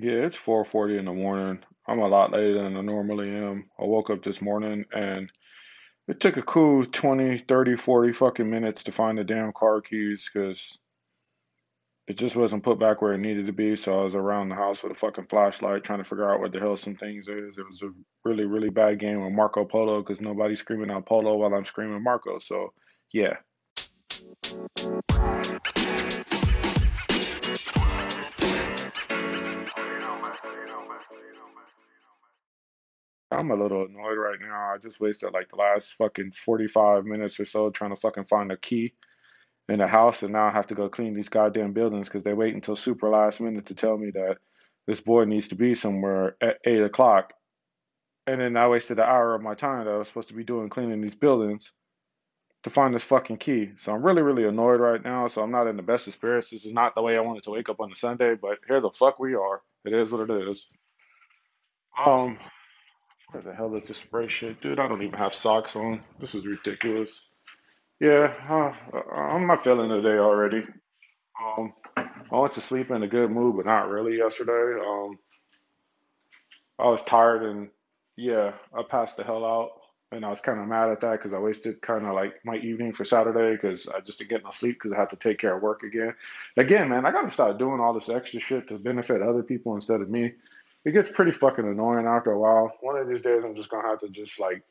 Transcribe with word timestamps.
Yeah, 0.00 0.24
it's 0.24 0.36
4:40 0.36 0.96
in 0.96 1.06
the 1.06 1.12
morning. 1.12 1.58
I'm 1.88 1.98
a 1.98 2.06
lot 2.06 2.30
later 2.30 2.54
than 2.54 2.76
I 2.76 2.80
normally 2.82 3.30
am. 3.30 3.68
I 3.80 3.84
woke 3.84 4.10
up 4.10 4.22
this 4.22 4.40
morning 4.40 4.84
and 4.94 5.28
it 6.06 6.20
took 6.20 6.36
a 6.36 6.42
cool 6.42 6.84
20, 6.84 7.38
30, 7.38 7.76
40 7.76 8.12
fucking 8.12 8.48
minutes 8.48 8.84
to 8.84 8.92
find 8.92 9.18
the 9.18 9.24
damn 9.24 9.52
car 9.52 9.80
keys 9.80 10.30
because 10.32 10.78
it 12.06 12.16
just 12.16 12.36
wasn't 12.36 12.62
put 12.62 12.78
back 12.78 13.02
where 13.02 13.12
it 13.12 13.18
needed 13.18 13.46
to 13.46 13.52
be. 13.52 13.74
So 13.74 14.00
I 14.00 14.04
was 14.04 14.14
around 14.14 14.50
the 14.50 14.54
house 14.54 14.84
with 14.84 14.92
a 14.92 14.94
fucking 14.94 15.26
flashlight 15.26 15.82
trying 15.82 15.98
to 15.98 16.04
figure 16.04 16.32
out 16.32 16.38
what 16.38 16.52
the 16.52 16.60
hell 16.60 16.76
some 16.76 16.94
things 16.94 17.28
is. 17.28 17.58
It 17.58 17.66
was 17.66 17.82
a 17.82 17.90
really, 18.24 18.44
really 18.44 18.70
bad 18.70 19.00
game 19.00 19.24
with 19.24 19.32
Marco 19.32 19.64
Polo 19.64 20.00
because 20.00 20.20
nobody's 20.20 20.60
screaming 20.60 20.92
out 20.92 21.06
Polo 21.06 21.34
while 21.34 21.52
I'm 21.52 21.64
screaming 21.64 22.04
Marco. 22.04 22.38
So 22.38 22.72
yeah. 23.12 23.38
I'm 33.30 33.50
a 33.50 33.56
little 33.56 33.84
annoyed 33.84 34.16
right 34.16 34.38
now. 34.40 34.72
I 34.74 34.78
just 34.78 35.00
wasted 35.00 35.32
like 35.32 35.50
the 35.50 35.56
last 35.56 35.94
fucking 35.94 36.32
45 36.32 37.04
minutes 37.04 37.38
or 37.38 37.44
so 37.44 37.70
trying 37.70 37.90
to 37.90 38.00
fucking 38.00 38.24
find 38.24 38.50
a 38.50 38.56
key 38.56 38.94
in 39.68 39.80
the 39.80 39.86
house, 39.86 40.22
and 40.22 40.32
now 40.32 40.46
I 40.46 40.50
have 40.50 40.68
to 40.68 40.74
go 40.74 40.88
clean 40.88 41.14
these 41.14 41.28
goddamn 41.28 41.74
buildings 41.74 42.08
because 42.08 42.22
they 42.22 42.32
wait 42.32 42.54
until 42.54 42.74
super 42.74 43.10
last 43.10 43.40
minute 43.40 43.66
to 43.66 43.74
tell 43.74 43.98
me 43.98 44.10
that 44.12 44.38
this 44.86 45.00
boy 45.02 45.24
needs 45.24 45.48
to 45.48 45.56
be 45.56 45.74
somewhere 45.74 46.36
at 46.40 46.58
8 46.64 46.84
o'clock. 46.84 47.34
And 48.26 48.40
then 48.40 48.56
I 48.56 48.68
wasted 48.68 48.98
an 48.98 49.04
hour 49.04 49.34
of 49.34 49.42
my 49.42 49.54
time 49.54 49.84
that 49.84 49.92
I 49.92 49.98
was 49.98 50.08
supposed 50.08 50.28
to 50.28 50.34
be 50.34 50.44
doing 50.44 50.70
cleaning 50.70 51.02
these 51.02 51.14
buildings 51.14 51.72
to 52.64 52.70
find 52.70 52.94
this 52.94 53.04
fucking 53.04 53.36
key. 53.36 53.72
So 53.76 53.92
I'm 53.92 54.02
really, 54.02 54.22
really 54.22 54.44
annoyed 54.44 54.80
right 54.80 55.02
now. 55.02 55.26
So 55.28 55.42
I'm 55.42 55.50
not 55.50 55.66
in 55.66 55.76
the 55.76 55.82
best 55.82 56.08
of 56.08 56.14
spirits. 56.14 56.50
This 56.50 56.64
is 56.64 56.72
not 56.72 56.94
the 56.94 57.02
way 57.02 57.16
I 57.16 57.20
wanted 57.20 57.42
to 57.44 57.50
wake 57.50 57.68
up 57.68 57.80
on 57.80 57.92
a 57.92 57.96
Sunday, 57.96 58.34
but 58.34 58.58
here 58.66 58.80
the 58.80 58.90
fuck 58.90 59.18
we 59.18 59.34
are. 59.34 59.60
It 59.84 59.92
is 59.92 60.10
what 60.10 60.28
it 60.28 60.48
is. 60.48 60.68
Um, 62.04 62.38
where 63.30 63.42
the 63.42 63.54
hell 63.54 63.74
is 63.76 63.86
this 63.86 63.98
spray 63.98 64.28
shit? 64.28 64.60
Dude, 64.60 64.78
I 64.78 64.88
don't 64.88 65.02
even 65.02 65.18
have 65.18 65.34
socks 65.34 65.76
on. 65.76 66.00
This 66.18 66.34
is 66.34 66.46
ridiculous. 66.46 67.28
Yeah, 68.00 68.32
uh, 68.48 69.00
I'm 69.12 69.46
not 69.46 69.64
feeling 69.64 69.90
the 69.90 70.00
day 70.00 70.18
already. 70.18 70.64
Um, 71.42 71.74
I 71.96 72.08
went 72.30 72.54
to 72.54 72.60
sleep 72.60 72.90
in 72.90 73.02
a 73.02 73.08
good 73.08 73.30
mood, 73.30 73.56
but 73.56 73.66
not 73.66 73.88
really 73.88 74.16
yesterday. 74.16 74.80
Um, 74.80 75.18
I 76.78 76.86
was 76.86 77.02
tired 77.04 77.42
and 77.42 77.70
yeah, 78.16 78.52
I 78.72 78.82
passed 78.82 79.16
the 79.16 79.24
hell 79.24 79.44
out. 79.44 79.70
And 80.10 80.24
I 80.24 80.30
was 80.30 80.40
kind 80.40 80.58
of 80.58 80.66
mad 80.66 80.88
at 80.90 81.00
that 81.00 81.12
because 81.12 81.34
I 81.34 81.38
wasted 81.38 81.82
kind 81.82 82.06
of 82.06 82.14
like 82.14 82.36
my 82.42 82.56
evening 82.56 82.94
for 82.94 83.04
Saturday 83.04 83.54
because 83.60 83.88
I 83.88 84.00
just 84.00 84.18
didn't 84.18 84.30
get 84.30 84.42
no 84.42 84.50
sleep 84.50 84.76
because 84.76 84.92
I 84.92 84.98
had 84.98 85.10
to 85.10 85.16
take 85.16 85.38
care 85.38 85.54
of 85.54 85.62
work 85.62 85.82
again. 85.82 86.14
Again, 86.56 86.88
man, 86.88 87.04
I 87.04 87.12
got 87.12 87.22
to 87.22 87.30
start 87.30 87.58
doing 87.58 87.78
all 87.78 87.92
this 87.92 88.08
extra 88.08 88.40
shit 88.40 88.68
to 88.68 88.78
benefit 88.78 89.20
other 89.20 89.42
people 89.42 89.74
instead 89.74 90.00
of 90.00 90.08
me. 90.08 90.32
It 90.84 90.92
gets 90.92 91.10
pretty 91.10 91.32
fucking 91.32 91.66
annoying 91.66 92.06
after 92.06 92.32
a 92.32 92.38
while. 92.38 92.72
One 92.80 92.96
of 92.96 93.08
these 93.08 93.22
days, 93.22 93.42
I'm 93.44 93.54
just 93.54 93.70
gonna 93.70 93.88
have 93.88 94.00
to 94.00 94.08
just 94.08 94.40
like 94.40 94.62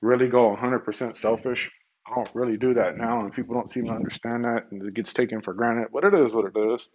really 0.00 0.28
go 0.28 0.54
100% 0.54 1.16
selfish. 1.16 1.70
I 2.06 2.14
don't 2.14 2.34
really 2.34 2.56
do 2.56 2.74
that 2.74 2.98
now, 2.98 3.20
and 3.20 3.32
people 3.32 3.54
don't 3.54 3.70
seem 3.70 3.86
to 3.86 3.92
understand 3.92 4.44
that, 4.44 4.70
and 4.70 4.82
it 4.82 4.94
gets 4.94 5.12
taken 5.12 5.40
for 5.40 5.54
granted. 5.54 5.88
But 5.92 6.04
it 6.04 6.14
is 6.14 6.34
what 6.34 6.46
it 6.54 6.58
is. 6.74 6.88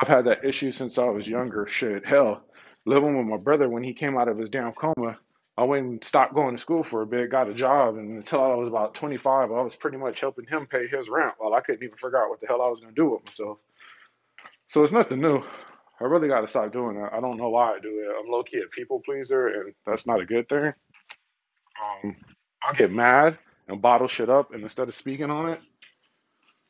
I've 0.00 0.08
had 0.08 0.26
that 0.26 0.44
issue 0.44 0.72
since 0.72 0.98
I 0.98 1.04
was 1.04 1.26
younger. 1.26 1.66
Shit, 1.66 2.04
hell, 2.04 2.44
living 2.84 3.16
with 3.16 3.26
my 3.26 3.36
brother 3.38 3.68
when 3.68 3.82
he 3.82 3.94
came 3.94 4.18
out 4.18 4.28
of 4.28 4.38
his 4.38 4.50
damn 4.50 4.72
coma, 4.72 5.18
I 5.56 5.64
went 5.64 5.86
and 5.86 6.04
stopped 6.04 6.34
going 6.34 6.56
to 6.56 6.60
school 6.60 6.82
for 6.82 7.02
a 7.02 7.06
bit, 7.06 7.30
got 7.30 7.48
a 7.48 7.54
job, 7.54 7.96
and 7.96 8.16
until 8.16 8.42
I 8.42 8.54
was 8.54 8.68
about 8.68 8.94
25, 8.94 9.52
I 9.52 9.62
was 9.62 9.76
pretty 9.76 9.96
much 9.96 10.20
helping 10.20 10.46
him 10.46 10.66
pay 10.66 10.88
his 10.88 11.08
rent 11.08 11.34
while 11.38 11.54
I 11.54 11.60
couldn't 11.60 11.84
even 11.84 11.96
figure 11.96 12.22
out 12.22 12.28
what 12.28 12.40
the 12.40 12.48
hell 12.48 12.60
I 12.60 12.68
was 12.68 12.80
to 12.80 12.90
do 12.90 13.10
with 13.10 13.24
myself. 13.24 13.58
So 14.68 14.82
it's 14.82 14.92
nothing 14.92 15.20
new. 15.20 15.44
I 16.00 16.04
really 16.04 16.28
got 16.28 16.40
to 16.40 16.48
stop 16.48 16.72
doing 16.72 16.96
that. 17.00 17.12
I 17.12 17.20
don't 17.20 17.36
know 17.36 17.50
why 17.50 17.74
I 17.74 17.78
do 17.80 17.88
it. 17.88 18.16
I'm 18.18 18.30
low 18.30 18.42
key 18.42 18.62
a 18.64 18.68
people 18.68 19.00
pleaser, 19.04 19.46
and 19.46 19.74
that's 19.86 20.06
not 20.06 20.20
a 20.20 20.26
good 20.26 20.48
thing. 20.48 20.72
Um, 22.04 22.16
I 22.68 22.74
get 22.74 22.92
mad 22.92 23.38
and 23.68 23.80
bottle 23.80 24.08
shit 24.08 24.28
up, 24.28 24.52
and 24.52 24.62
instead 24.62 24.88
of 24.88 24.94
speaking 24.94 25.30
on 25.30 25.50
it, 25.50 25.64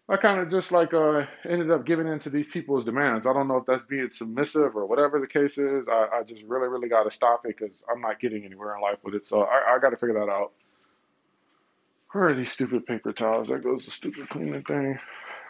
I 0.09 0.19
kind 0.19 0.39
of 0.39 0.51
just 0.51 0.71
like 0.71 0.93
uh, 0.93 1.25
ended 1.49 1.71
up 1.71 1.87
giving 1.87 2.07
in 2.07 2.19
to 2.21 2.31
these 2.31 2.49
people's 2.49 2.85
demands. 2.85 3.27
I 3.27 3.33
don't 3.33 3.49
know 3.49 3.57
if 3.57 3.65
that's 3.65 3.87
being 3.87 4.11
submissive 4.11 4.77
or 4.77 4.85
whatever 4.85 5.19
the 5.19 5.27
case 5.27 5.57
is. 5.57 5.89
I, 5.89 6.09
I 6.19 6.23
just 6.25 6.43
really, 6.45 6.69
really 6.69 6.91
got 6.91 7.05
to 7.05 7.11
stop 7.11 7.47
it 7.47 7.57
because 7.57 7.87
I'm 7.91 8.03
not 8.03 8.21
getting 8.21 8.45
anywhere 8.45 8.77
in 8.77 8.83
life 8.83 8.99
with 9.03 9.15
it. 9.15 9.27
So 9.27 9.45
I, 9.45 9.75
I 9.75 9.79
got 9.81 9.91
to 9.91 9.97
figure 9.97 10.19
that 10.21 10.31
out. 10.31 10.53
Where 12.13 12.29
are 12.29 12.35
these 12.35 12.53
stupid 12.53 12.85
paper 12.85 13.13
towels? 13.13 13.49
There 13.49 13.59
goes 13.59 13.87
the 13.87 13.91
stupid 13.91 14.29
cleaning 14.29 14.63
thing. 14.63 14.99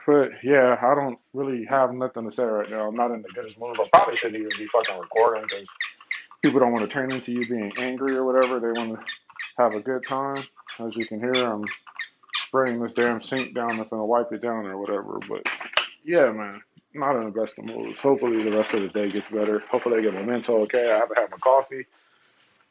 But 0.06 0.32
yeah, 0.42 0.76
I 0.80 0.94
don't 0.94 1.18
really 1.32 1.64
have 1.64 1.92
nothing 1.94 2.24
to 2.24 2.30
say 2.30 2.44
right 2.44 2.68
now. 2.70 2.88
I'm 2.88 2.96
not 2.96 3.10
in 3.10 3.22
the 3.22 3.28
goodest 3.28 3.58
mood. 3.58 3.78
I 3.80 3.88
probably 3.92 4.16
shouldn't 4.16 4.40
even 4.40 4.52
be 4.58 4.66
fucking 4.66 4.98
recording 4.98 5.44
because 5.44 5.68
people 6.42 6.60
don't 6.60 6.72
want 6.72 6.84
to 6.84 6.90
turn 6.90 7.10
into 7.10 7.32
you 7.32 7.46
being 7.46 7.72
angry 7.78 8.14
or 8.14 8.24
whatever. 8.24 8.60
They 8.60 8.78
want 8.78 9.00
to 9.00 9.14
have 9.56 9.74
a 9.74 9.80
good 9.80 10.02
time. 10.06 10.42
As 10.78 10.96
you 10.96 11.06
can 11.06 11.20
hear, 11.20 11.32
I'm 11.32 11.62
spraying 12.34 12.80
this 12.80 12.92
damn 12.92 13.20
sink 13.20 13.54
down. 13.54 13.70
I'm 13.72 13.88
gonna 13.88 14.04
wipe 14.04 14.32
it 14.32 14.42
down 14.42 14.66
or 14.66 14.76
whatever. 14.76 15.18
But 15.28 15.48
yeah, 16.04 16.30
man, 16.32 16.62
not 16.92 17.16
in 17.16 17.24
the 17.24 17.30
best 17.30 17.58
of 17.58 17.64
moods. 17.64 18.00
Hopefully 18.00 18.42
the 18.42 18.56
rest 18.56 18.74
of 18.74 18.82
the 18.82 18.88
day 18.88 19.10
gets 19.10 19.30
better. 19.30 19.60
Hopefully 19.60 19.98
I 19.98 20.02
get 20.02 20.14
my 20.14 20.22
mental 20.22 20.56
okay. 20.62 20.92
I 20.92 20.98
haven't 20.98 21.18
had 21.18 21.30
my 21.30 21.38
coffee. 21.38 21.86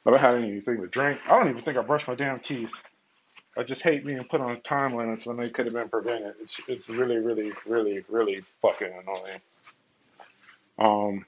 I 0.05 0.09
haven't 0.09 0.21
had 0.21 0.35
anything 0.35 0.81
to 0.81 0.87
drink. 0.87 1.19
I 1.29 1.39
don't 1.39 1.49
even 1.49 1.63
think 1.63 1.77
I 1.77 1.81
brushed 1.81 2.07
my 2.07 2.15
damn 2.15 2.39
teeth. 2.39 2.73
I 3.57 3.63
just 3.63 3.83
hate 3.83 4.05
being 4.05 4.23
put 4.23 4.41
on 4.41 4.51
a 4.51 4.59
time 4.59 4.95
limits 4.95 5.25
when 5.25 5.37
they 5.37 5.49
could 5.49 5.65
have 5.65 5.75
been 5.75 5.89
prevented. 5.89 6.35
It's 6.41 6.59
it's 6.67 6.89
really, 6.89 7.17
really, 7.17 7.51
really, 7.67 8.03
really 8.09 8.43
fucking 8.61 8.91
annoying. 8.91 9.41
Um, 10.79 11.25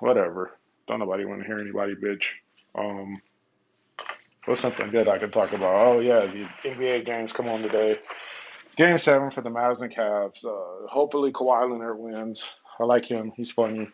whatever. 0.00 0.52
Don't 0.86 0.98
nobody 0.98 1.24
want 1.24 1.40
to 1.40 1.46
hear 1.46 1.58
anybody 1.58 1.94
bitch. 1.94 2.34
Um, 2.74 3.20
what's 4.44 4.60
something 4.60 4.90
good 4.90 5.08
I 5.08 5.18
can 5.18 5.30
talk 5.30 5.52
about? 5.52 5.74
Oh 5.74 6.00
yeah, 6.00 6.26
the 6.26 6.44
NBA 6.68 7.06
games 7.06 7.32
come 7.32 7.48
on 7.48 7.62
today. 7.62 7.98
Game 8.76 8.98
seven 8.98 9.30
for 9.30 9.40
the 9.40 9.50
Mavs 9.50 9.80
and 9.80 9.94
Cavs. 9.94 10.44
Uh, 10.44 10.86
hopefully 10.88 11.32
Kawhi 11.32 11.70
Leonard 11.70 11.98
wins. 11.98 12.54
I 12.78 12.84
like 12.84 13.06
him. 13.06 13.32
He's 13.36 13.50
funny. 13.50 13.88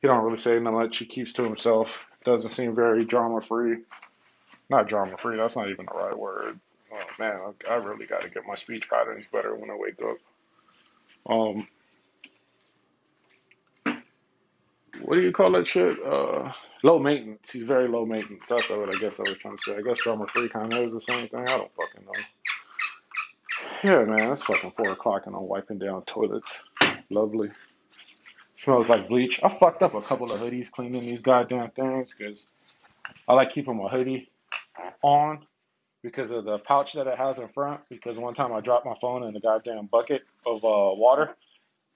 He 0.00 0.08
don't 0.08 0.24
really 0.24 0.38
say 0.38 0.58
much. 0.58 0.96
He 0.96 1.04
keeps 1.04 1.34
to 1.34 1.44
himself. 1.44 2.06
Doesn't 2.24 2.50
seem 2.50 2.74
very 2.74 3.04
drama 3.04 3.40
free. 3.40 3.78
Not 4.70 4.88
drama 4.88 5.16
free. 5.18 5.36
That's 5.36 5.56
not 5.56 5.70
even 5.70 5.86
the 5.86 5.96
right 5.96 6.18
word. 6.18 6.58
Oh 6.94 7.04
man, 7.18 7.40
I, 7.68 7.72
I 7.72 7.76
really 7.76 8.06
got 8.06 8.20
to 8.20 8.30
get 8.30 8.46
my 8.46 8.54
speech 8.54 8.88
patterns 8.88 9.26
better 9.32 9.54
when 9.54 9.70
I 9.70 9.76
wake 9.76 10.00
up. 10.02 10.16
Um, 11.26 11.66
what 15.02 15.16
do 15.16 15.22
you 15.22 15.32
call 15.32 15.50
that 15.52 15.66
shit? 15.66 15.98
Uh, 16.04 16.52
low 16.82 16.98
maintenance. 16.98 17.50
He's 17.50 17.64
very 17.64 17.88
low 17.88 18.06
maintenance. 18.06 18.46
That's 18.48 18.70
what 18.70 18.94
I 18.94 18.98
guess 18.98 19.18
I 19.18 19.24
was 19.24 19.38
trying 19.38 19.56
to 19.56 19.62
say. 19.62 19.76
I 19.76 19.82
guess 19.82 20.02
drama 20.02 20.26
free 20.28 20.48
kind 20.48 20.72
of 20.72 20.78
is 20.78 20.92
the 20.92 21.00
same 21.00 21.26
thing. 21.28 21.40
I 21.40 21.44
don't 21.44 21.70
fucking 21.74 22.06
know. 22.06 22.12
Yeah, 23.82 24.04
man, 24.04 24.32
it's 24.32 24.44
fucking 24.44 24.70
four 24.70 24.92
o'clock 24.92 25.26
and 25.26 25.34
I'm 25.34 25.48
wiping 25.48 25.78
down 25.78 26.02
toilets. 26.04 26.62
Lovely. 27.10 27.50
Smells 28.54 28.88
like 28.88 29.08
bleach. 29.08 29.42
I 29.42 29.48
fucked 29.48 29.82
up 29.82 29.94
a 29.94 30.00
couple 30.00 30.32
of 30.32 30.40
hoodies 30.40 30.70
cleaning 30.70 31.02
these 31.02 31.22
goddamn 31.22 31.70
things 31.70 32.14
because 32.14 32.48
I 33.28 33.34
like 33.34 33.52
keeping 33.52 33.76
my 33.76 33.88
hoodie 33.88 34.30
on 35.02 35.44
because 36.04 36.30
of 36.30 36.44
the 36.44 36.58
pouch 36.58 36.92
that 36.92 37.06
it 37.06 37.16
has 37.16 37.38
in 37.38 37.48
front. 37.48 37.80
Because 37.88 38.18
one 38.18 38.34
time 38.34 38.52
I 38.52 38.60
dropped 38.60 38.84
my 38.84 38.94
phone 39.00 39.24
in 39.24 39.34
a 39.34 39.40
goddamn 39.40 39.86
bucket 39.86 40.22
of 40.46 40.62
uh, 40.62 40.94
water, 40.94 41.34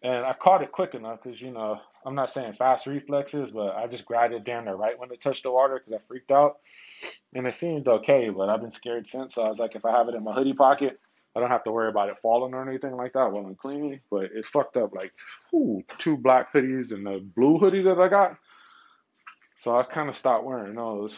and 0.02 0.24
I 0.24 0.32
caught 0.32 0.62
it 0.62 0.72
quick 0.72 0.94
enough 0.94 1.22
because 1.22 1.40
you 1.40 1.52
know 1.52 1.78
I'm 2.04 2.14
not 2.14 2.30
saying 2.30 2.54
fast 2.54 2.86
reflexes, 2.86 3.50
but 3.50 3.76
I 3.76 3.86
just 3.86 4.06
grabbed 4.06 4.32
it 4.32 4.44
down 4.44 4.64
there 4.64 4.76
right 4.76 4.98
when 4.98 5.12
it 5.12 5.20
touched 5.20 5.42
the 5.42 5.52
water 5.52 5.78
because 5.78 5.92
I 5.92 6.04
freaked 6.08 6.32
out, 6.32 6.56
and 7.34 7.46
it 7.46 7.54
seemed 7.54 7.86
okay. 7.86 8.30
But 8.30 8.48
I've 8.48 8.62
been 8.62 8.70
scared 8.70 9.06
since. 9.06 9.34
So 9.34 9.44
I 9.44 9.48
was 9.48 9.60
like, 9.60 9.76
if 9.76 9.84
I 9.84 9.92
have 9.92 10.08
it 10.08 10.14
in 10.16 10.24
my 10.24 10.32
hoodie 10.32 10.54
pocket. 10.54 10.98
I 11.36 11.40
don't 11.40 11.50
have 11.50 11.62
to 11.64 11.70
worry 11.70 11.90
about 11.90 12.08
it 12.08 12.18
falling 12.18 12.52
or 12.52 12.68
anything 12.68 12.96
like 12.96 13.12
that 13.12 13.30
while 13.30 13.46
I'm 13.46 13.54
cleaning, 13.54 14.00
but 14.10 14.24
it 14.34 14.44
fucked 14.44 14.76
up 14.76 14.92
like 14.92 15.12
two 15.52 16.16
black 16.16 16.52
hoodies 16.52 16.90
and 16.90 17.06
the 17.06 17.20
blue 17.20 17.58
hoodie 17.58 17.82
that 17.82 18.00
I 18.00 18.08
got. 18.08 18.38
So 19.56 19.78
I 19.78 19.84
kind 19.84 20.08
of 20.08 20.16
stopped 20.16 20.42
wearing 20.42 20.74
those. 20.74 21.16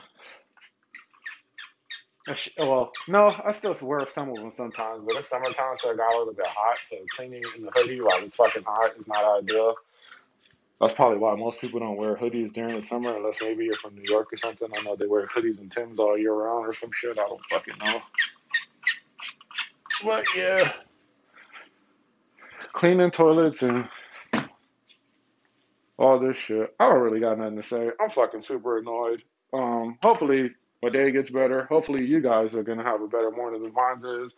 Well, 2.59 2.93
no, 3.09 3.35
I 3.45 3.53
still 3.53 3.77
wear 3.83 4.07
some 4.07 4.31
of 4.31 4.37
them 4.37 4.53
sometimes, 4.53 5.03
but 5.05 5.17
it's 5.17 5.29
summertime, 5.29 5.75
so 5.77 5.91
it 5.91 5.97
got 5.97 6.15
a 6.15 6.19
little 6.19 6.35
bit 6.35 6.47
hot. 6.47 6.77
So 6.79 6.97
cleaning 7.09 7.43
in 7.57 7.65
the 7.65 7.71
hoodie 7.75 8.01
while 8.01 8.23
it's 8.23 8.37
fucking 8.37 8.63
hot 8.63 8.97
is 8.99 9.09
not 9.09 9.25
ideal. 9.39 9.75
That's 10.81 10.95
probably 10.95 11.19
why 11.19 11.35
most 11.35 11.61
people 11.61 11.81
don't 11.81 11.97
wear 11.97 12.15
hoodies 12.15 12.53
during 12.53 12.75
the 12.75 12.83
summer, 12.83 13.15
unless 13.17 13.43
maybe 13.43 13.65
you're 13.65 13.75
from 13.75 13.95
New 13.95 14.09
York 14.09 14.33
or 14.33 14.37
something. 14.37 14.69
I 14.75 14.83
know 14.83 14.97
they 14.97 15.07
wear 15.07 15.27
hoodies 15.27 15.61
and 15.61 15.71
Tims 15.71 15.99
all 15.99 16.19
year 16.19 16.33
round 16.33 16.67
or 16.67 16.73
some 16.73 16.91
shit. 16.93 17.19
I 17.19 17.27
don't 17.27 17.45
fucking 17.47 17.75
know. 17.85 18.01
But 20.05 20.27
yeah, 20.35 20.67
cleaning 22.73 23.11
toilets 23.11 23.63
and 23.63 23.89
all 25.99 26.19
this 26.19 26.39
shit. 26.39 26.75
I 26.81 26.89
don't 26.89 27.01
really 27.01 27.21
got 27.21 27.39
nothing 27.39 27.57
to 27.57 27.63
say. 27.63 27.91
I'm 28.01 28.09
fucking 28.09 28.41
super 28.41 28.79
annoyed. 28.79 29.23
Um, 29.53 29.99
hopefully 30.03 30.53
my 30.82 30.88
day 30.91 31.11
gets 31.12 31.31
better. 31.31 31.65
Hopefully, 31.65 32.06
you 32.06 32.21
guys 32.21 32.55
are 32.56 32.62
gonna 32.65 32.85
have 32.85 33.03
a 33.03 33.09
better 33.09 33.31
morning 33.31 33.62
than 33.62 33.73
mine 33.75 33.99
is. 34.25 34.37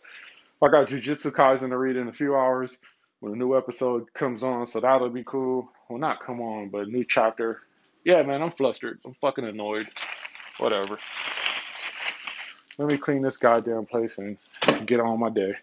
I 0.61 0.69
got 0.69 0.87
Jujutsu 0.87 1.31
Kaisen 1.31 1.69
to 1.69 1.77
read 1.77 1.97
in 1.97 2.07
a 2.09 2.13
few 2.13 2.35
hours. 2.35 2.77
when 3.21 3.33
a 3.33 3.35
new 3.35 3.57
episode 3.57 4.13
comes 4.13 4.43
on, 4.43 4.67
so 4.67 4.79
that'll 4.81 5.09
be 5.09 5.23
cool. 5.25 5.69
Well, 5.89 5.99
not 5.99 6.21
come 6.21 6.41
on, 6.41 6.69
but 6.69 6.87
new 6.89 7.05
chapter. 7.05 7.61
Yeah, 8.05 8.23
man, 8.23 8.41
I'm 8.41 8.51
flustered. 8.51 8.99
I'm 9.05 9.15
fucking 9.15 9.45
annoyed. 9.45 9.87
Whatever. 10.59 10.97
Let 12.79 12.91
me 12.91 12.97
clean 12.97 13.21
this 13.21 13.37
goddamn 13.37 13.85
place 13.85 14.19
and 14.19 14.37
get 14.85 14.99
on 14.99 15.19
my 15.19 15.29
day. 15.29 15.55